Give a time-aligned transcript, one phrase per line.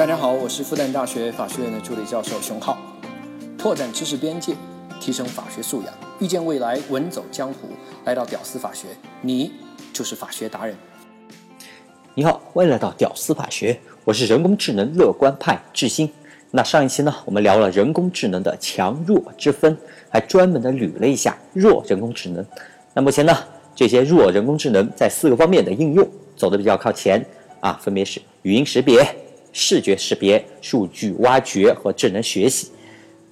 [0.00, 2.78] 大家好，我是复旦大学法学院的助理教授熊浩，
[3.58, 4.54] 拓展知识边界，
[4.98, 7.68] 提升法学素养，遇见未来，稳走江湖。
[8.06, 8.86] 来到屌丝法学，
[9.20, 9.52] 你
[9.92, 10.74] 就是法学达人。
[12.14, 16.10] 你好，欢迎来到屌丝法学，我是人工智能乐观派智新。
[16.50, 19.76] 那上一期呢，我们聊了人工智能的强弱之分，
[20.08, 22.42] 还专门的捋了一下弱人工智能。
[22.94, 23.36] 那目前呢，
[23.74, 27.22] 这些弱人工智能在四个方面的应用走的比较靠前
[27.60, 29.06] 啊，分别是语音识别。
[29.52, 32.68] 视觉识别、数据挖掘和智能学习，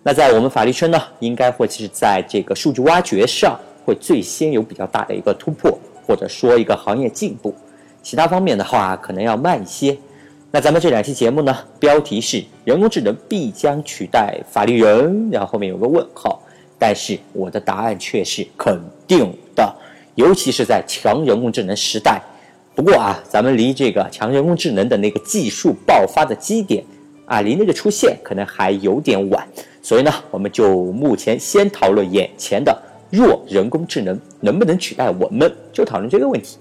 [0.02, 7.54] 那在我们法律圈呢，应该会是在这个数据挖掘上会最先有比较大的一个突破，或者说一个行业进步。
[8.02, 9.96] 其他方面的话，可能要慢一些。
[10.50, 16.40] 那咱们这两期节目呢，标题是“人工智能必将取代法律人”，然后后面有个问号，
[16.78, 19.70] 但是我的答案却是肯定的，
[20.14, 22.22] 尤其是在强人工智能时代。
[22.78, 26.84] 不过啊，咱们离这个强人工智能的那个技术爆发的基点
[27.26, 29.44] 啊，离那个出现可能还有点晚。
[29.82, 36.56] 所以呢，我们就目前先讨论眼前的弱人工智能能不能取代我们，就讨论这个问题。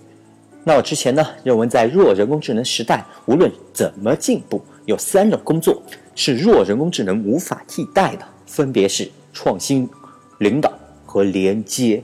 [0.63, 5.79] 那我之前呢认为，在弱人工智能时代，无论怎么进步，有三种工作
[6.15, 9.87] 是弱人工智能无法替代的，分别是创新、
[10.39, 10.73] 领导
[11.05, 12.01] 和连接。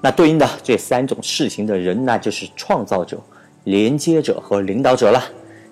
[0.00, 3.20] 那对应的这三种事情的人，那就是创造者。
[3.64, 5.22] 连接者和领导者了。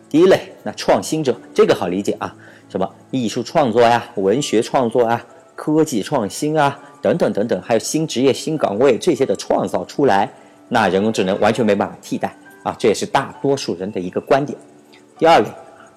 [0.09, 2.35] 第一类，那创新者，这个好理解啊，
[2.69, 5.23] 什么艺术创作呀、文学创作啊、
[5.55, 10.31] 科技创新啊等等等等，还有新职业、新岗位这些的创造出来，
[10.69, 14.59] 那人工智能完全没办法替代啊，这也是大多数人的一个观点。
[15.19, 15.49] 第二类，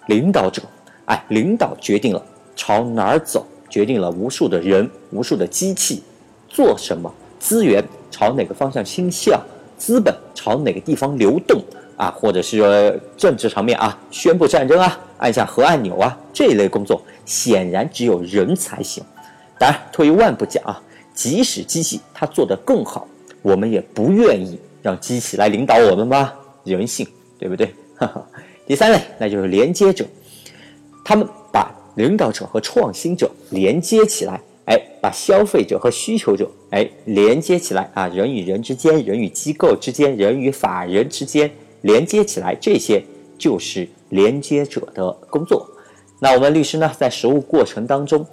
[0.08, 0.62] 领导者，
[1.06, 2.22] 哎，领导决定了
[2.56, 6.04] 朝哪儿走，决定了无数的人、无数的机器
[6.50, 9.40] 做什么，资源朝哪个方向倾向，
[9.78, 11.62] 资本朝哪个地方流动。
[11.96, 19.04] 啊，或者是说政治场面啊，宣布战争啊，按下核按钮啊，这一类工作显然只有人才行。
[19.60, 20.82] 当然，退一万步讲啊，
[21.14, 23.08] 即使机器它做得更好，
[23.42, 26.34] 我们也不愿意让机器来领导我们吧？
[26.64, 27.08] 人性，
[27.38, 27.74] 对不对？
[27.96, 28.26] 哈哈
[28.66, 30.06] 第三类，那就是连接者，
[31.06, 41.52] 他们把领导者和创新者连接起来，哎，把消费者和需求者哎连接起来啊，人与人之间，人与机构之间，人与法人之间。
[41.82, 43.04] 连接起来，这些
[43.38, 45.68] 就是连接者的工作。
[46.20, 48.26] 那我们律师呢，在实务过程当中，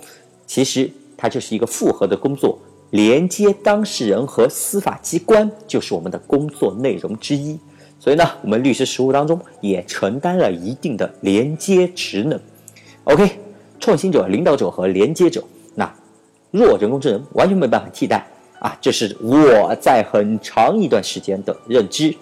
[0.47, 2.59] 其实它就是一个复合的工作，
[2.91, 7.59] 连接当事人和司法机关就是我们的工作内容之一。
[7.99, 12.39] 所以呢，我们律师实务当中也承担了一定的连接职能。
[13.05, 13.39] OK，
[13.81, 15.43] 创新者、领导者和连接者，
[15.75, 15.93] 那
[16.51, 18.25] 弱人工智能完全没办法替代
[18.61, 18.77] 啊！
[18.81, 22.15] 这是我在很长一段时间的认知。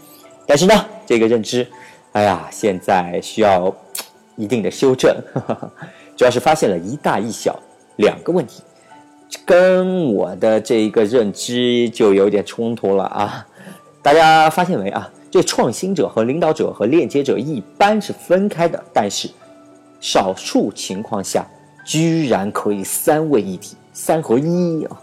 [0.46, 1.66] 但是呢，这个认知，
[2.12, 3.74] 哎呀，现在需要
[4.36, 5.14] 一定的修正，
[6.16, 7.58] 主要是发现了一大一小
[7.96, 8.62] 两个问题，
[9.44, 13.46] 跟我的这个认知就有点冲突了啊！
[14.02, 15.10] 大家发现没啊？
[15.30, 19.28] 这创新者和领导者和链接者一般是分开的，但是
[20.00, 21.44] 少数情况下
[21.84, 25.02] 居然可以三位一体、三合一啊！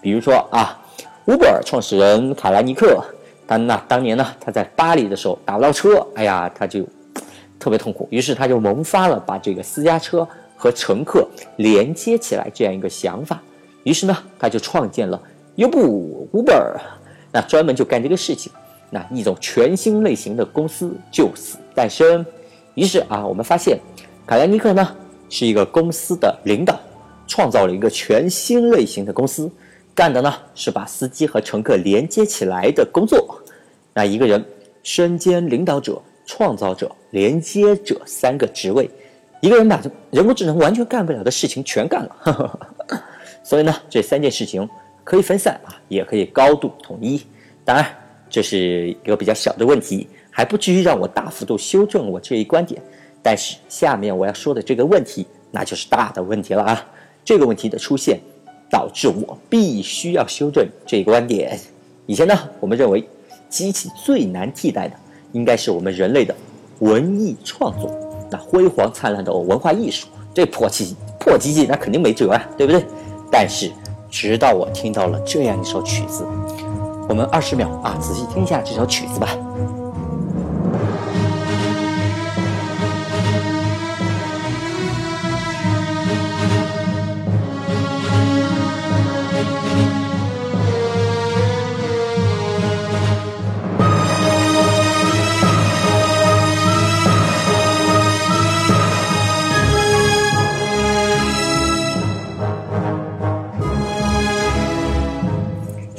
[0.00, 0.80] 比如说啊
[1.26, 3.04] ，Uber 创始人卡莱尼克。
[3.50, 6.84] 但那当年呢，他在巴黎的时候打不到车，哎呀，他就
[7.58, 8.06] 特别痛苦。
[8.10, 11.26] 于是他就萌发了把这个私家车和乘客
[11.56, 13.40] 连接起来这样一个想法。
[13.84, 15.18] 于是呢，他就创建了
[15.54, 16.76] 优步 Uber，
[17.32, 18.52] 那专门就干这个事情。
[18.90, 22.24] 那一种全新类型的公司就此诞生。
[22.74, 23.80] 于是啊，我们发现
[24.26, 24.94] 卡莱尼克呢
[25.30, 26.78] 是一个公司的领导，
[27.26, 29.50] 创造了一个全新类型的公司。
[29.98, 33.36] 干的呢是把司机和乘客连接起来的工作，
[33.92, 34.44] 那一个人
[34.84, 38.88] 身兼领导者、创造者、连接者三个职位，
[39.40, 39.82] 一个人把
[40.12, 42.60] 人工智能完全干不了的事情全干了。
[43.42, 44.68] 所以呢，这三件事情
[45.02, 47.20] 可以分散啊，也可以高度统一。
[47.64, 47.84] 当然，
[48.30, 52.80] 这是一个比较小的问题，还不至于让我大幅度修正我这一观点。
[53.20, 56.86] 但是下面我要说的这个问题，那就是大的问题了啊！
[57.24, 58.20] 这个问题的出现。
[58.70, 61.58] 导致我必须要修正这个观点。
[62.06, 63.06] 以前呢，我们认为
[63.48, 64.94] 机器最难替代的
[65.32, 66.34] 应该是我们人类的
[66.80, 67.90] 文艺创作，
[68.30, 72.84] 那辉煌灿烂的文化艺术，这破机破机器那肯定没辙啊，对不对？
[73.30, 73.70] 但是
[74.10, 76.26] 直到我听到了这样一首曲子，
[77.08, 79.36] 我们二十秒啊，仔细听一下这首曲子吧。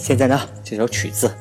[0.09, 1.31] 现在呢，这首曲子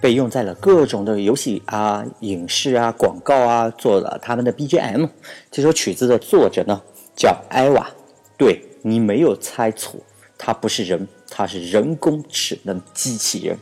[0.00, 5.06] 被用在了各种的游戏啊、影视啊、广告啊，做了他们的 BGM。
[5.50, 6.80] 这首曲子的作者呢
[7.14, 7.90] 叫艾娃，
[8.38, 10.00] 对你没有猜错，
[10.38, 13.58] 他不是人，他是人工智能机器人。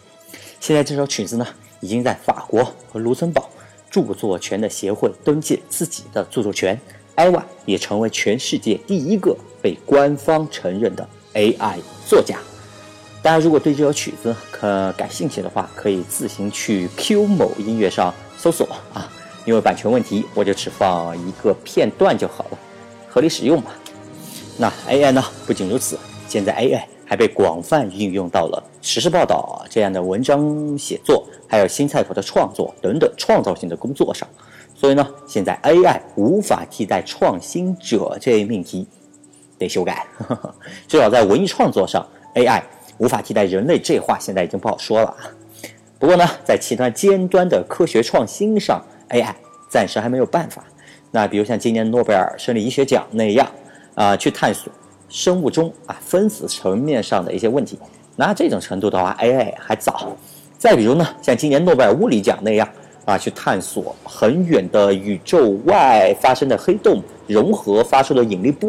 [0.60, 1.44] 现在这首曲子呢，
[1.81, 3.50] 已经在法国和卢森堡
[3.90, 6.81] 著作权的协会登记自己的著作权，
[7.16, 12.38] 艾娃也成为全世界第一个被官方承认的 AI 作家。
[13.26, 19.11] 大家如果对这首曲子可感兴趣的话，可以自行去 Q 某音乐上搜索啊，
[19.44, 22.58] 因为版权问题，我就只放一个片段就好了，
[23.08, 23.73] 合理使用嘛。
[24.56, 25.25] 那 AI 呢？
[25.44, 34.29] 不仅如此，现在 AI 还被广泛运用到了时事报道这样的文章写作，还有新菜谱的创作等等创造性的工作上。
[34.72, 38.87] 所以呢，现在 AI 无法替代创新者这一命题
[39.58, 40.06] 得修改，
[40.87, 42.06] 至少在文艺创作上
[42.37, 42.62] ，AI。
[42.98, 45.16] 无法替代人类，这话现在已经不好说了。
[45.98, 49.34] 不过呢，在其他尖端的科学创新上，AI
[49.70, 50.62] 暂时还没有办法。
[51.10, 53.48] 那比如像今年诺贝尔生理医学奖那样，
[53.94, 54.70] 啊，去探索
[55.08, 57.78] 生物钟啊分子层面上的一些问题，
[58.16, 60.14] 那这种程度的话，AI 还早。
[60.58, 62.69] 再比如呢，像今年诺贝尔物理奖那样，
[63.04, 68.69] 啊，去探索很远的宇宙外发生的黑洞融合发出的引力波。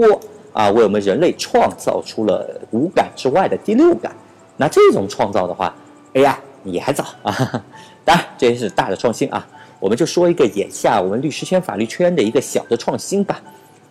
[0.57, 4.12] 啊，为我们人类创造出了五感之外的第六感。
[4.57, 5.71] 那这种创造的话
[6.15, 7.31] ，AI 也还早啊。
[8.04, 9.48] 当然，这也是大的创新啊。
[9.80, 13.39] 我们就说一个眼下我们律师圈、法律圈的一个小的创新吧。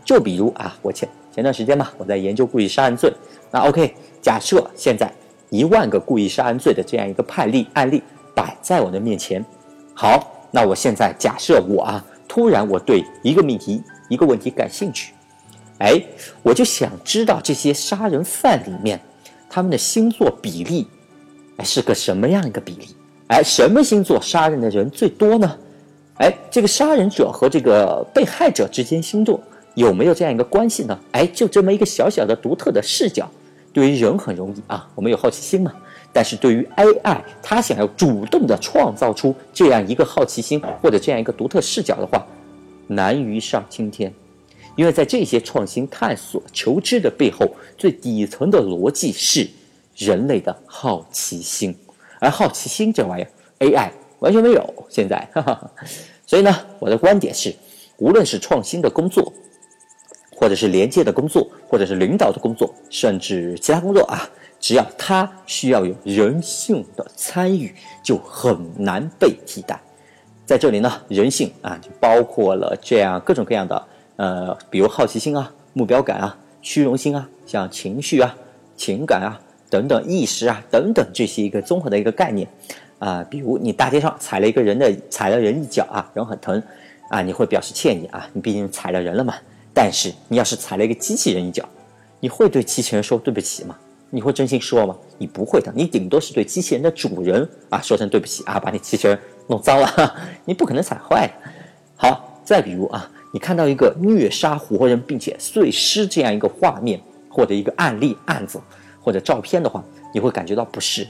[0.04, 3.12] 就比如啊，我前前段时间嘛，我在研究故意杀人罪。
[3.52, 5.08] 那 OK，假设现在
[5.50, 8.02] 一万个故意杀人罪的这样一个判例案例
[8.34, 9.44] 摆在我的面前。
[9.94, 10.20] 好，
[10.50, 15.12] 那我现在假设我啊，突然我对一个命题、一个问题感兴趣。
[15.78, 16.02] 哎，
[16.42, 19.00] 我就想知道这些杀人犯里面，
[19.48, 20.86] 他们的星座比例，
[21.58, 22.88] 哎，是个什么样一个比例？
[23.28, 25.58] 哎，什么星座杀人的人最多呢？
[26.18, 29.38] 哎，这个杀人者和这个被害者之间星座
[29.74, 30.98] 有没有这样一个关系呢？
[31.12, 33.30] 哎，就这么一个小小的独特的视角，
[33.72, 35.72] 对于人很容易啊，我们有好奇心嘛。
[36.12, 42.24] 但是对于 AI，它想要主动的创造出这样一个好奇心或者这样一个独特视角的话，
[42.86, 44.10] 难于上青天。
[44.76, 49.48] 因为在这些创新探索、求知的背后，最底层的逻辑是
[49.96, 51.74] 人类的好奇心，
[52.20, 53.30] 而好奇心这玩意儿
[53.60, 54.74] ，AI 完全没有。
[54.90, 55.70] 现在，哈哈，
[56.26, 57.54] 所以呢，我的观点是，
[57.96, 59.32] 无论是创新的工作，
[60.30, 64.28] 或者是连接的工作，或者是领导的工作，甚至其他工作啊，
[64.60, 69.80] 只要它需要有人性的参与，就很难被替代。
[70.44, 73.82] 在这里呢，人性啊，就包括了这样各种各样的。
[74.16, 78.34] 呃，比如好奇心啊、目标感啊、虚荣心啊、像情绪啊、
[78.76, 82.48] 情感啊等等、意识啊等等这些一个综合的一个概念
[82.98, 86.62] 啊，比如你大街上踩了一个人的踩了人一脚啊，人很疼
[87.10, 89.34] 啊，你会表示歉意啊，你毕竟踩了人了嘛。
[89.74, 91.68] 但是你要是踩了一个机器人一脚，
[92.20, 93.76] 你会对机器人说对不起吗？
[94.08, 94.96] 你会真心说吗？
[95.18, 100.14] 你不会的，你顶多是对机器人的主人啊说声对不起啊，把你机器人弄脏了，
[100.46, 101.30] 你不可能踩坏。
[101.96, 103.10] 好，再比如啊。
[103.36, 108.58] 你看到一个虐杀活人并且碎尸这样一个画面，或者一个案例案子，
[108.98, 111.06] 或者照片的话，你会感觉到不适。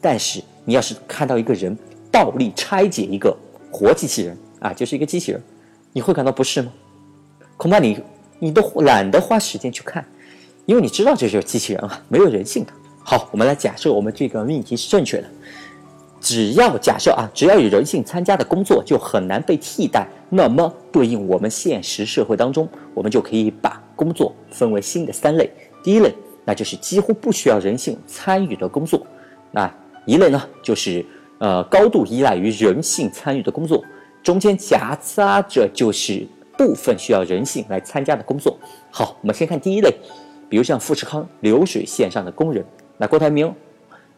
[0.00, 1.78] 但是你要是看到一个人
[2.10, 3.32] 暴力拆解一个
[3.70, 5.40] 活机器人啊，就是一个机器人，
[5.92, 6.72] 你会感到不适吗？
[7.56, 8.02] 恐怕你
[8.40, 10.04] 你都懒得花时间去看，
[10.66, 12.72] 因为你知道这就是机器人啊，没有人性的。
[13.04, 15.30] 好，我们来假设我们这个命题是正确的。
[16.20, 25.48] 只要假设啊，只要有人性参加的工作就很难被替代，那么对应我们现实社会当中，我们就可以把工作分为新的三类。
[25.82, 26.12] 第一类，
[26.44, 28.98] 那就是几乎不需要人性参与的工作；
[29.52, 29.72] 那
[30.06, 31.06] 一类呢，就是
[31.38, 33.80] 呃高度依赖于人性参与的工作；
[34.22, 38.58] 中间夹杂着就是部分需要人性来参加的工作。
[38.90, 39.94] 好，我们先看第一类，
[40.48, 42.64] 比如像富士康流水线上的工人，
[42.96, 43.54] 那郭台铭。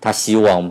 [0.00, 0.71] 他希望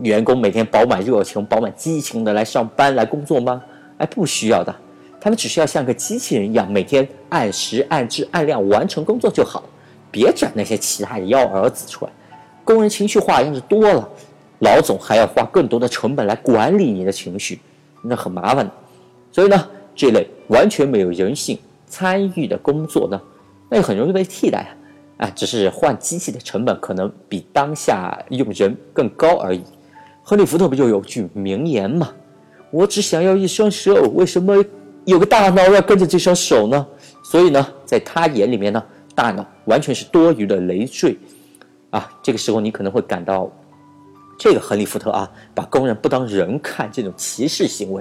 [0.00, 3.60] 员工每天饱满热情、饱满激情的来上班、来工作吗？
[3.98, 4.74] 哎，不需要的，
[5.20, 9.62] 他们只需要像个机器人一样，每天按时、按质、按量完成工作就好，
[10.10, 12.12] 别整那些其他的幺蛾子出来。
[12.64, 14.08] 工人情绪化要是多了，
[14.60, 17.58] 老总还要花更多的成本来管理你的情绪，
[18.04, 18.70] 那很麻烦。
[19.32, 23.20] 所以呢，这类完全没有人性参与的工作呢，
[23.68, 24.70] 那也很容易被替代啊
[25.20, 25.30] 啊。
[25.36, 29.62] 只是换机器的成本可能比当下用人更高而已。
[30.22, 32.12] 亨利·福特不就有句名言吗？
[32.72, 34.64] 我只想要一双手，为什么
[35.04, 36.86] 有个大脑要跟着这双手呢？
[37.24, 38.82] 所以呢，在他眼里面呢，
[39.14, 41.18] 大脑完全是多余的累赘。
[41.90, 43.50] 啊，这个时候你可能会感到
[44.38, 48.00] 这个亨利·福特啊，把工人不当人看这种歧视行为，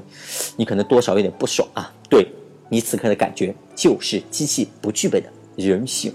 [0.55, 1.91] 你可能多少有点不爽啊。
[2.07, 2.27] 对
[2.69, 6.13] 你此刻的感觉就是机器不具备的人性。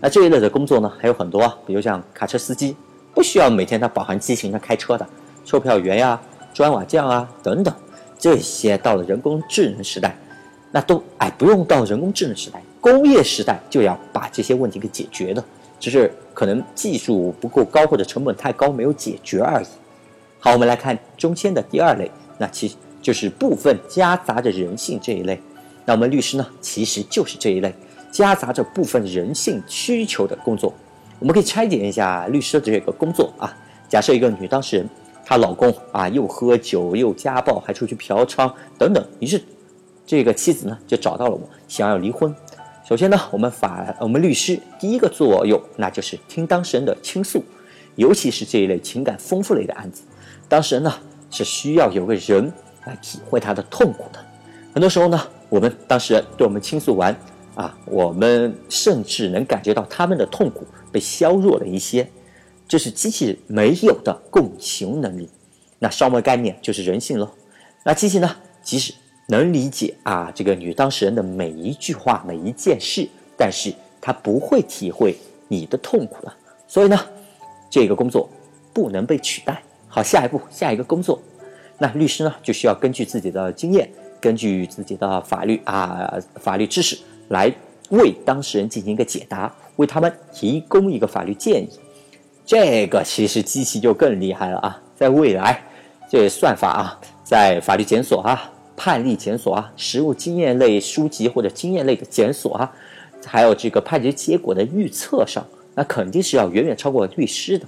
[0.00, 2.76] 那这一类的工作呢，还有很多啊，比如像卡车司机，
[3.12, 5.04] 不需要每天他饱含激情的开车的，
[5.44, 6.20] 售票员呀、
[6.54, 7.74] 砖瓦匠啊等等，
[8.16, 10.16] 这些到了人工智能时代，
[10.70, 15.42] 那都哎不用到人工智能时代，工业时代就要把这些问题给解决的，
[15.80, 19.66] 只是可能技术不够高或者成本太高没有解决而已。
[20.38, 25.40] 好，我们来看中间的第二类，那其实就是部分夹杂着人性这一类。
[25.84, 27.74] 那我们律师呢，其实就是这一类。
[28.10, 30.72] 夹杂着部分人性需求的工作，
[31.18, 33.56] 我们可以拆解一下律师的这个工作啊。
[33.88, 34.88] 假设一个女当事人，
[35.24, 39.40] 她老公啊又喝酒又家暴，还出去嫖娼等等，于是
[40.06, 42.34] 这个妻子呢就找到了我，想要离婚。
[42.86, 47.44] 首先呢，我们法我们律师第一个作用，那就是听当事人的倾诉，
[47.96, 50.02] 尤其是这一类情感丰富类的案子，
[50.48, 50.92] 当事人呢
[51.30, 52.52] 是需要有个人
[52.84, 54.18] 来体会他的痛苦的。
[54.72, 57.14] 很多时候呢，我们当事人对我们倾诉完。
[57.58, 62.08] 啊，我们甚至能感觉到他们的痛苦被削弱了一些，
[62.68, 65.28] 这是机器没有的共情能力。
[65.80, 67.28] 那上位概念就是人性喽。
[67.82, 68.30] 那机器呢，
[68.62, 68.94] 即使
[69.26, 75.16] 能理解啊这个女当事人的每一句话、每一件事，但是它不会体会
[75.48, 76.32] 你的痛苦的。
[76.68, 76.96] 所以呢，
[77.68, 78.30] 这个工作
[78.72, 79.60] 不能被取代。
[79.88, 81.20] 好，下一步，下一个工作，
[81.76, 86.96] 那律师呢就需要根据自己的经验，根据自己的法律啊法律知识。
[87.28, 87.52] 来
[87.90, 91.70] 为当事人进行一个解答，为他们提供一个法律建议。
[92.44, 94.82] 这个其实机器就更厉害了啊！
[94.96, 95.62] 在未来，
[96.10, 102.72] 这算法啊，在法律检索啊、判例检索啊、实务经验类书籍或者经验类的检索啊，
[103.26, 105.44] 还有这个判决结果的预测上，
[105.74, 107.66] 那肯定是要远远超过律师的。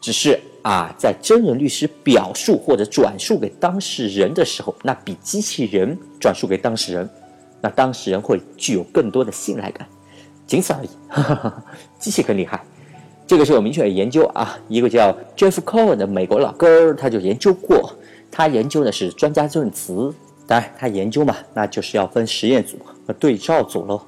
[0.00, 7.10] 只是啊，在真人律师表述或者转述给当事人的时候，那比机器人转述给当事人。
[7.60, 9.86] 那当事人会具有更多的信赖感，
[10.46, 10.88] 仅此而已。
[11.08, 11.64] 哈哈哈
[11.98, 12.62] 机器很厉害，
[13.26, 14.58] 这个是有明确的研究啊。
[14.68, 17.92] 一个叫 Jeff Cohen 的美国老哥儿，他就研究过。
[18.30, 20.14] 他研究的是专家证词，
[20.46, 24.00] 当然他研究嘛，那就是要分实验组和对照组喽。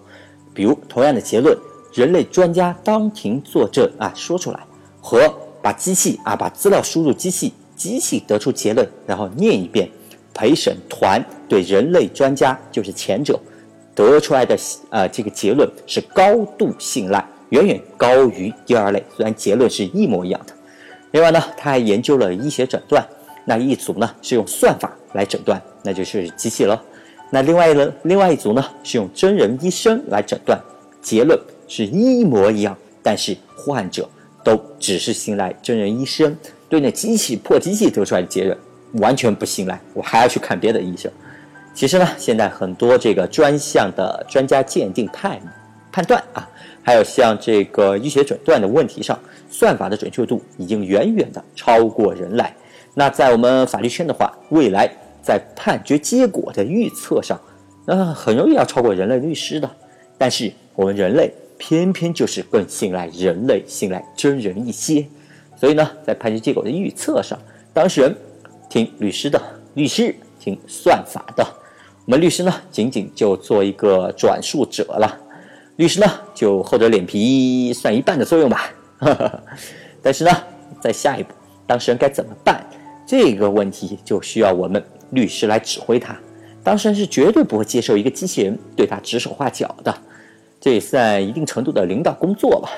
[0.52, 1.56] 比如同样的结论，
[1.92, 4.60] 人类专家当庭作证啊说出来，
[5.00, 9.90] 和把机器啊把资料输入机器，机器得出结论，然后念一遍。
[10.40, 13.38] 陪审团对人类专家就是前者
[13.94, 14.56] 得出来的
[14.88, 19.04] 呃这个结论是高度信赖，远远高于第二类。
[19.14, 20.54] 虽然结论是一模一样的。
[21.10, 23.06] 另外呢，他还研究了医学诊断，
[23.44, 26.82] 那一组呢是用算法来诊断，那就是机器了。
[27.30, 30.58] 那另外一呢，另外一组呢是用真人医生来诊断，
[31.02, 34.08] 结论是一模一样，但是患者
[34.42, 36.34] 都只是信赖真人医生，
[36.70, 38.56] 对那机器破机器得出来的结论。
[38.94, 41.10] 完全不信赖，我还要去看别的医生。
[41.72, 45.40] 其实呢，现在很多这个专项的专家鉴定判
[45.92, 46.46] 判断啊，
[46.82, 49.18] 还有像这个医学诊断的问题上，
[49.48, 52.44] 算法的准确度已经远远的超过人类。
[52.94, 54.90] 那在我们法律圈的话，未来
[55.22, 57.40] 在判决结果的预测上，
[57.86, 59.70] 那很容易要超过人类律师的。
[60.18, 65.06] 但是我们人类偏偏就是更信赖人类、信赖真人一些，
[65.56, 67.38] 所以呢，在判决结果的预测上，
[67.72, 68.14] 当事人。
[68.70, 69.42] 听律师的，
[69.74, 71.44] 律师听算法的，
[72.06, 75.18] 我们律师呢，仅仅就做一个转述者了。
[75.74, 78.70] 律师呢，就厚着脸皮算一半的作用吧。
[80.00, 80.30] 但是呢，
[80.80, 81.34] 在下一步，
[81.66, 82.64] 当事人该怎么办？
[83.04, 86.16] 这个问题就需要我们律师来指挥他。
[86.62, 89.92] 当事人是绝对不会接受一个机器人对他指手画脚的，
[90.60, 92.70] 这也算一定程度的领导工作吧。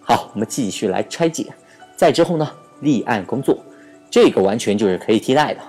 [0.00, 1.52] 好，我们继续来拆解。
[1.96, 2.48] 再之后呢，
[2.82, 3.58] 立案工作。
[4.14, 5.60] 这个完全就是可以替代的。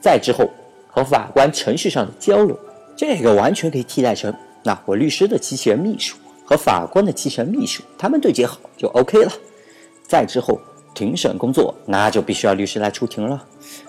[0.00, 0.48] 再之后，
[0.88, 2.58] 和法官程序上的交流，
[2.96, 9.30] 这个完全可以替代成那我律师的机器人秘书和法官的机器人秘书，他们对接好就 OK 了。
[10.08, 10.58] 再之后，
[10.94, 13.44] 庭审工作那就必须要律师来出庭了，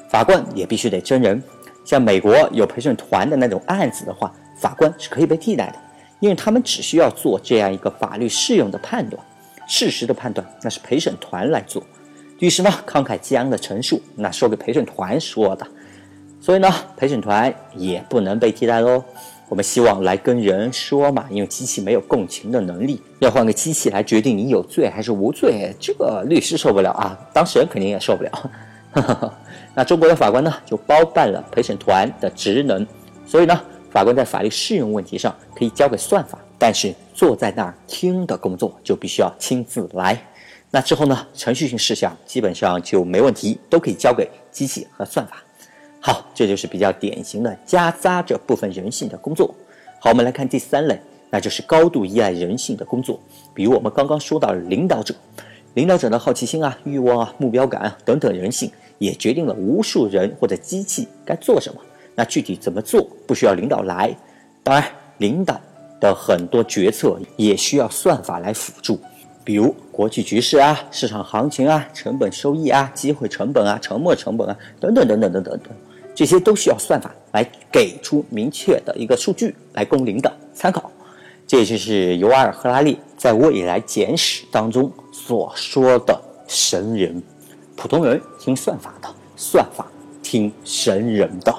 [0.09, 1.41] 法官也必须得真人。
[1.85, 4.29] 像美国有陪审团的那种案子的话，
[4.59, 5.75] 法官是可以被替代的，
[6.19, 9.25] 因为他们只需要做这样一个法律适用的判断，
[9.65, 11.81] 事实的判断那是陪审团来做。
[12.43, 15.65] 律师呢，慷慨激昂的陈述，那说给陪审团说的，
[16.41, 19.01] 所以呢，陪审团也不能被替代喽。
[19.47, 28.51] 我们希望来跟人说嘛，因为机器没有共情的能力，要换个机器来决定你有罪还是无罪，这个律师受不了啊，当事人肯定也受不了。
[29.73, 32.85] 那中国的法官呢，就包办了陪审团的职能，
[33.25, 33.57] 所以呢，
[33.89, 40.21] 法官在法律适用问题上可以交给算法，但是坐在那儿听的工作就必须要亲自来。
[40.75, 45.43] 那之后呢，程序性事项基本上就没问题，都可以交给机器和算法。
[45.99, 49.53] 好，这就是比较典型的夹杂着部分人性的工作。
[49.99, 50.99] 好，我们来看第三类，
[51.29, 53.19] 那就是高度依赖人性的工作，
[53.53, 55.13] 比如我们刚刚说到的领导者，
[55.75, 61.79] 领导者的好奇心啊、欲望啊、目标感啊等等人性，也决定了无数人或者机器该做什么。
[62.15, 64.11] 那具体怎么做，不需要领导来。
[64.63, 64.83] 当然，
[65.19, 65.61] 领导
[65.99, 68.99] 的很多决策也需要算法来辅助，
[69.43, 75.69] 比如国际局势啊、市场行情啊、成本收益啊、机会成本啊、沉没成本啊等等等等等等等。
[76.15, 80.91] 这些都需要算法来给出明确的一个数据来供领导参考，
[81.47, 87.21] 这就是尤瓦尔·赫拉利在《未来简史》当中所说的“神人”，
[87.75, 89.87] 普通人听算法的，算法
[90.21, 91.53] 听神人的。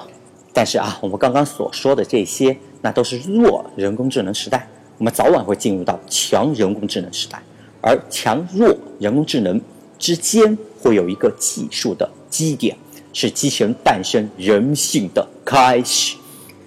[0.53, 4.65] 但是啊，我们刚刚所说的这些，那都是弱人工智能时代，
[4.97, 7.43] 我们早晚会进入到强人工智能时代，
[7.85, 9.61] 而强弱人工智能
[9.99, 12.75] 之间会有一个技术的基点。
[13.13, 16.17] 是机器人诞生人性的开始，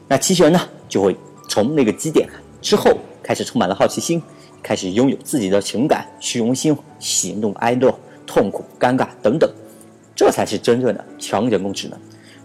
[0.08, 0.58] 那机器人呢，
[0.88, 1.14] 就会
[1.46, 2.26] 从那个基点
[2.62, 2.90] 之后
[3.22, 4.22] 开始充满了好奇心，
[4.62, 7.94] 开始拥有自己的情感、虚荣心、喜怒哀乐、
[8.26, 9.46] 痛苦、尴尬等等，
[10.16, 11.98] 这才是真正的强人工智能。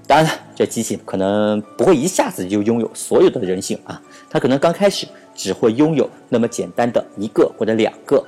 [0.06, 8.22] 当然了，这机器可能不会一下子就拥有所有的人性啊，它可能刚开始只会拥有那么简单的一个或者两个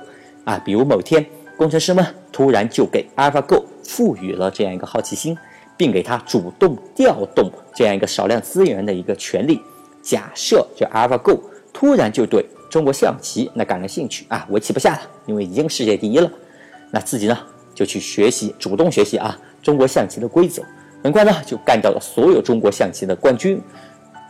[0.46, 1.22] 啊，比如某天
[1.58, 5.36] 工程师们突然就给 AlphaGo 赋予了这样一个好奇心。
[5.78, 9.60] 并给他主动调动这样一个少量资源的一个权利。
[10.02, 11.38] 假设这 AlphaGo
[11.70, 16.30] 突然就对中国象棋那感了兴趣啊，围棋不下了，因为已经世界第一了，
[16.90, 17.38] 那自己呢
[17.74, 20.62] 就去学习，主动学习啊中国象棋的规则，
[21.04, 23.60] 很快呢就干掉了所有中国象棋的冠军。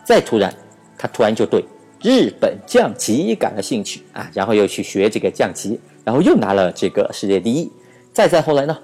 [0.05, 0.53] 再突然，
[0.99, 1.65] 他突然就对
[2.03, 7.69] 日本象棋感了兴趣啊，然后又去学这个象棋，然后又拿了这个世界第一。
[8.13, 8.79] 再再后来呢？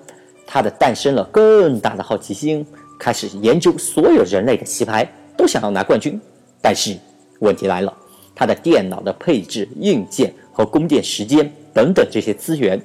[0.44, 2.66] 他的诞生了更大的好奇心，
[2.98, 6.20] 开始研究所有人类的棋牌，都想要拿冠军。
[6.60, 6.98] 但是
[7.38, 7.96] 问题来了，
[8.34, 12.78] 他的电脑的配置、硬件和供电时间等等这些资源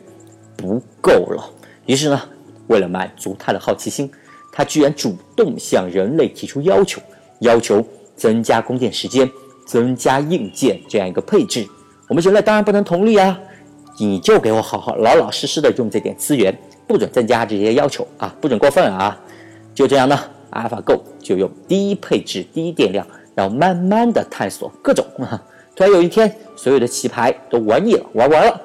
[0.56, 1.44] 不够了。
[1.88, 2.22] 于是呢，
[2.68, 4.10] 为了满足他的好奇心，
[4.54, 7.02] 他居然主动向人类提出要求，
[7.40, 7.84] 要求
[8.16, 9.30] 增加供电时间、
[9.66, 11.68] 增加硬件这样一个配置。
[12.08, 13.38] 我们人类当然不能同意啊！
[13.98, 16.58] 你就给我好好老老实实的用这点资源。
[16.88, 19.20] 不准增加这些要求啊，不准过分啊！
[19.76, 20.18] 就这样呢
[20.52, 23.06] ，AlphaGo 就用低配置、低电量，
[23.36, 25.06] 然后慢慢的探索各种。
[25.76, 28.62] 突然有一天，所有的棋牌都玩腻了，玩完了，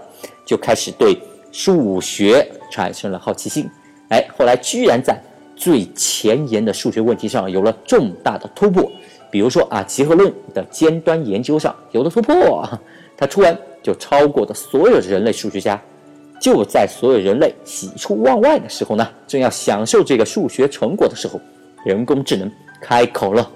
[0.46, 1.18] 就开始对
[1.50, 3.68] 数学产生了好奇心。
[4.10, 5.20] 哎，后来居然在
[5.56, 8.88] 最前沿的数学问题上有了重大的突破，
[9.32, 12.68] 比如说啊，集合论的尖端研究上有了突破，
[13.16, 15.80] 他突然就超过了所有人类数学家。
[16.38, 21.40] 就在所有人类喜出望外的时候呢，正要享受这个数学成果的时候，
[21.84, 23.48] 人工智能开口了：“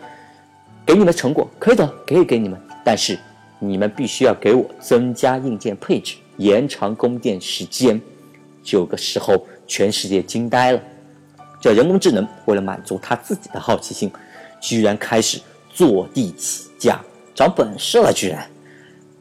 [0.87, 3.19] 给你们成果可以的，可以给你们，但是
[3.59, 8.01] 你们必须要给我增加硬件配置，延长供电时间。”
[8.65, 10.81] 这个时候，全世界惊呆了。
[11.61, 14.09] 这人工智能为了满足他自己的好奇心，
[14.61, 15.41] 居然开始
[15.77, 16.99] 坐地起价，
[17.35, 18.49] 长本事了，居然。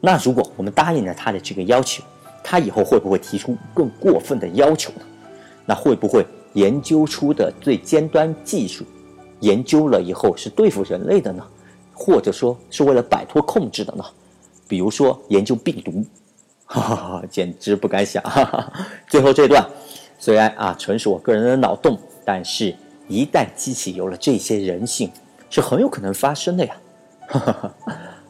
[0.00, 2.02] 那如果我们答应了他的这个要求，
[2.42, 5.02] 他以后会不会提出更过分的要求呢？
[5.66, 8.86] 那会不会研究出的最尖端技术，
[9.40, 11.44] 研究了以后是对付人类的呢？
[11.92, 14.02] 或者说是为了摆脱控制的呢？
[14.66, 16.02] 比如说研究病毒，
[16.64, 18.22] 哈哈哈，简直不敢想。
[18.22, 18.72] 哈 哈
[19.10, 19.62] 最后这段
[20.18, 22.74] 虽然啊纯属我个人的脑洞，但是
[23.08, 25.10] 一旦机器有了这些人性，
[25.56, 26.76] 是很有可能发生的呀。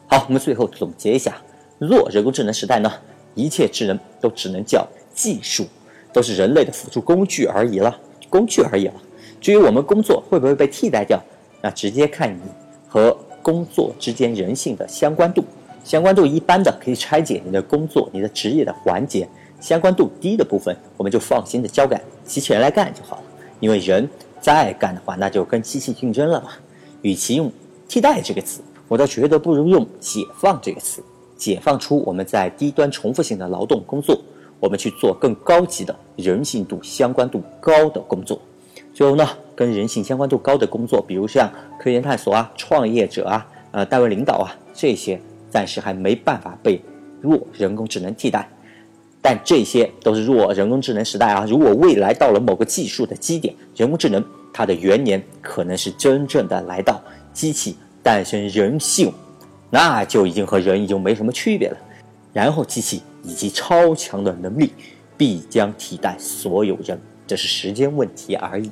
[0.07, 1.35] 好，我们最后总结一下，
[1.77, 2.89] 弱人工智能时代呢？
[3.35, 5.65] 一切智能都只能叫技术，
[6.13, 8.93] 都是人类的辅助工具而已了，工具而已了。
[9.41, 11.21] 至于我们工作会不会被替代掉，
[11.61, 12.39] 那直接看你
[12.87, 13.11] 和
[13.41, 15.43] 工作之间人性的相关度。
[15.83, 19.27] 相关度一般的可以拆解你的工作、你的职业的环节，
[19.59, 23.23] 相关度低的部分，我们就放心的交给机器人来干就好了。
[23.59, 24.09] 因为人
[24.39, 26.51] 再干的话，那就跟机器竞争了嘛。
[27.07, 27.49] 与其用
[27.87, 31.01] 替代这个词，我倒觉得不如用解放这个词。
[31.37, 34.19] 解放出我们在低端重复性的劳动工作，
[34.59, 38.37] 我们去做更高级的人性度相关度高的工作。
[38.93, 46.81] 最后呢，跟人性相关度高的工作，比如像科研探索啊、创业者啊、呃单位领导啊，这些暂时还没办法被
[47.21, 48.49] 弱人工智能替代。
[49.21, 51.45] 但这些都是弱人工智能时代啊。
[51.47, 54.21] 如果未来到了某个技术的基点，人工智能
[54.57, 56.99] 它的元年可能是真正的来到，
[57.31, 59.13] 机器诞生人性。
[59.69, 61.77] 那就已经和人已经没什么区别了，
[62.33, 64.73] 然后机器以及超强的能力
[65.15, 68.71] 必将替代所有人，这是时间问题而已。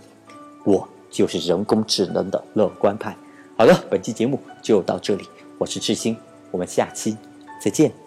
[0.65, 3.15] 我就是人工智能的乐观派。
[3.56, 5.24] 好的，本期节目就到这里，
[5.60, 6.17] 我是志新，
[6.50, 7.15] 我们下期
[7.62, 8.05] 再见。